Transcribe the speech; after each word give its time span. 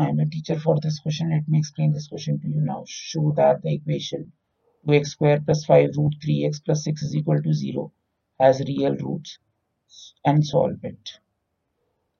I 0.00 0.08
am 0.08 0.18
a 0.18 0.24
teacher 0.24 0.58
for 0.58 0.80
this 0.80 0.98
question. 0.98 1.30
Let 1.30 1.46
me 1.46 1.58
explain 1.58 1.92
this 1.92 2.08
question 2.08 2.40
to 2.40 2.48
you 2.48 2.60
now. 2.62 2.84
Show 2.86 3.32
that 3.36 3.60
the 3.60 3.74
equation 3.74 4.32
2x 4.86 5.08
square 5.08 5.40
plus 5.40 5.64
5 5.66 5.90
root 5.98 6.14
3x 6.24 6.64
plus 6.64 6.84
6 6.84 7.02
is 7.02 7.16
equal 7.16 7.42
to 7.42 7.52
0 7.52 7.92
has 8.40 8.62
real 8.66 8.96
roots 8.96 9.38
and 10.24 10.46
solve 10.46 10.84
it. 10.84 11.10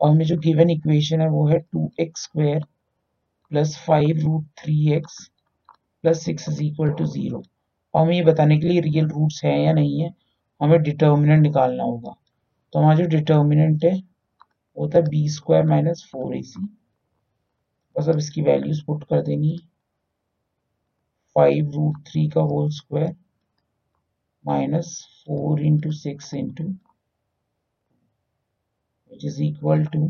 और 0.01 0.11
हमें 0.11 0.25
जो 0.27 0.37
given 0.39 0.71
equation 0.71 1.21
है 1.21 1.29
वो 1.31 1.47
है 1.49 1.59
two 1.59 1.91
x 2.01 2.23
square 2.25 2.65
plus 3.51 3.77
five 3.87 4.21
root 4.25 4.45
three 4.63 4.77
x 4.97 5.17
plus 6.05 6.25
six 6.25 6.49
is 6.49 6.63
equal 6.65 6.93
to 6.99 7.07
zero 7.15 7.43
और 7.95 8.03
हमें 8.03 8.15
ये 8.15 8.23
बताने 8.25 8.59
के 8.59 8.69
लिए 8.69 8.81
रियल 8.89 9.09
रूट्स 9.09 9.45
हैं 9.45 9.59
या 9.59 9.73
नहीं 9.81 10.01
है 10.01 10.11
हमें 10.61 10.81
डिटर्मिनेंट 10.83 11.43
निकालना 11.43 11.85
होगा 11.85 12.15
तो 12.73 12.79
हमारा 12.79 12.99
जो 12.99 13.07
डिटर्मिनेंट 13.17 13.85
है 13.85 13.95
वो 14.77 14.89
था 14.95 15.01
b 15.09 15.29
square 15.39 15.67
minus 15.67 16.09
four 16.13 16.37
a 16.37 16.43
c 16.43 16.67
बस 18.01 18.09
अब 18.09 18.19
इसकी 18.19 18.43
वैल्यूज़ 18.43 18.85
पुट 18.87 19.03
कर 19.05 19.23
देनी। 19.23 19.57
फाइव 21.37 21.71
रूट 21.71 21.97
थ्री 22.09 22.29
का 22.29 22.41
whole 22.53 22.69
square 22.73 23.15
minus 24.45 24.93
four 25.27 25.61
into 25.63 25.93
six 25.93 26.33
into 26.35 26.65
which 29.11 29.25
is 29.29 29.39
equal 29.45 29.81
to 29.95 30.01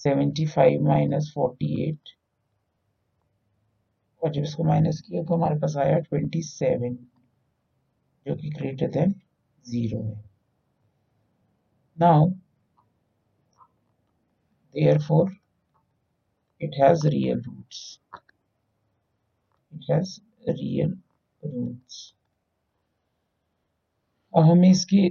75 0.00 0.76
minus 0.88 1.30
48 1.36 2.12
और 4.22 4.32
जब 4.32 4.42
इसको 4.42 4.64
माइनस 4.64 5.00
किया 5.06 5.22
तो 5.22 5.34
हमारे 5.34 5.58
पास 5.60 5.76
आया 5.76 5.98
27 6.12 6.96
जो 8.26 8.36
कि 8.36 8.50
ग्रेटर 8.50 8.90
देन 8.90 9.14
ज़ीरो 9.64 10.02
है। 10.02 10.22
Now 11.98 12.30
therefore 14.74 15.28
it 16.60 16.74
has 16.76 17.04
real 17.04 17.36
roots. 17.36 17.98
It 19.72 19.84
has 19.90 20.20
real 20.46 20.92
roots. 21.42 22.12
अब 24.32 24.44
हमें 24.44 24.70
इसके 24.70 25.08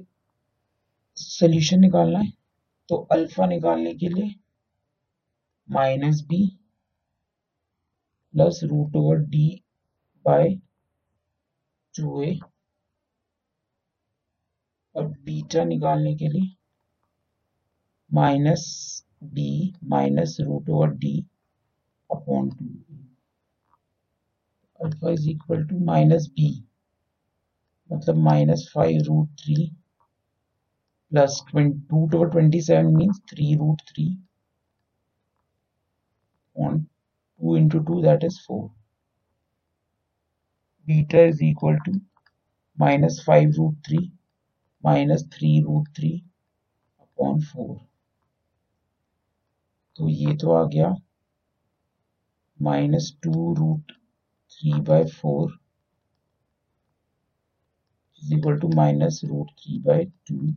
सोल्यूशन 1.17 1.79
निकालना 1.79 2.19
है। 2.19 2.31
तो 2.89 2.95
अल्फ़ा 3.11 3.45
निकालने 3.47 3.93
के 3.95 4.07
लिए 4.09 4.33
minus 5.69 6.21
b 6.29 6.45
plus 8.33 8.59
root 8.63 8.95
over 8.95 9.19
d 9.35 9.47
by 10.25 10.55
two 11.95 12.21
a 12.23 12.37
और 14.95 15.07
बीटा 15.25 15.63
निकालने 15.63 16.15
के 16.15 16.27
लिए 16.27 16.55
minus 18.11 18.65
b 19.35 19.51
minus 19.93 20.37
root 20.41 20.69
over 20.69 20.89
d 21.03 21.15
upon 22.15 22.49
two 22.49 22.65
alpha 24.79 25.11
is 25.11 25.29
equal 25.29 25.65
to 25.67 25.79
minus 25.85 26.27
b 26.35 26.49
मतलब 27.89 28.17
minus 28.31 28.69
five 28.75 29.01
root 29.07 29.29
three 29.43 29.71
plus 31.11 31.41
20, 31.51 31.73
2 31.89 32.09
over 32.11 32.27
27 32.27 32.91
means 32.91 33.19
3 33.31 33.57
root 33.57 33.81
3 33.95 34.17
on 36.55 36.87
2 37.39 37.55
into 37.55 37.83
2 37.83 38.01
that 38.01 38.23
is 38.23 38.39
4 38.47 38.71
beta 40.87 41.21
is 41.25 41.43
equal 41.49 41.77
to 41.85 41.93
minus 42.77 43.21
5 43.21 43.59
root 43.59 43.75
3 43.89 44.11
minus 44.83 45.23
3 45.37 45.63
root 45.67 46.01
3 46.01 46.23
upon 47.05 47.41
4 47.53 47.79
तो 49.95 50.09
ये 50.09 50.35
तो 50.41 50.51
आ 50.51 50.63
गया 50.67 50.93
minus 52.69 53.11
2 53.21 53.31
root 53.59 53.91
3 54.61 54.79
by 54.89 55.03
4 55.05 55.49
is 58.21 58.31
equal 58.31 58.57
to 58.59 58.69
minus 58.69 59.23
root 59.23 59.49
3 59.63 59.79
by 59.87 59.99
2 60.27 60.53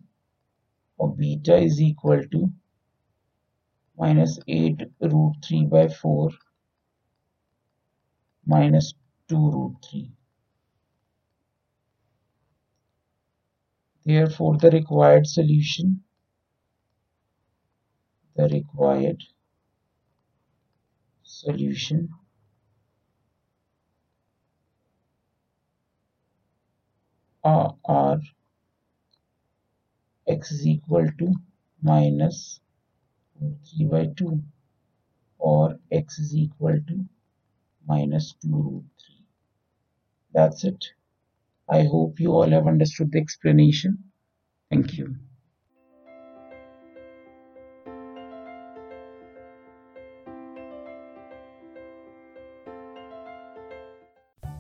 or 0.98 1.08
beta 1.16 1.56
is 1.56 1.81
equal 1.81 2.22
to 2.34 2.48
minus 3.98 4.38
8 4.47 4.82
root 5.00 5.34
3 5.48 5.64
by 5.64 5.88
4 5.88 6.31
minus 8.47 8.94
2 9.28 9.50
root 9.50 9.76
3. 9.91 10.10
Therefore, 14.04 14.56
the 14.58 14.70
required 14.70 15.26
solution, 15.26 16.04
the 18.36 18.48
required 18.48 19.25
solution 21.41 22.08
are 27.44 28.19
x 30.26 30.50
is 30.50 30.66
equal 30.66 31.06
to 31.19 31.34
minus 31.82 32.60
minus 33.41 33.54
3 33.76 33.86
by 33.86 34.06
2 34.06 34.42
or 35.38 35.78
x 35.92 36.19
is 36.19 36.34
equal 36.34 36.78
to 36.88 37.04
minus 37.86 38.34
2 38.42 38.48
root 38.48 38.84
3. 39.06 39.14
That's 40.34 40.64
it. 40.64 40.84
I 41.69 41.82
hope 41.84 42.19
you 42.19 42.32
all 42.32 42.50
have 42.50 42.66
understood 42.66 43.12
the 43.12 43.19
explanation. 43.19 43.98
Thank 44.70 44.98
you. 44.98 45.16